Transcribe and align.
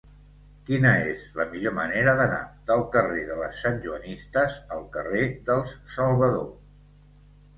Quina 0.67 0.91
és 1.09 1.19
la 1.39 1.43
millor 1.51 1.73
manera 1.79 2.13
d'anar 2.19 2.39
del 2.71 2.81
carrer 2.95 3.25
de 3.31 3.37
les 3.41 3.59
Santjoanistes 3.65 4.57
al 4.77 4.81
carrer 4.97 5.23
dels 5.51 5.75
Salvador? 5.97 6.49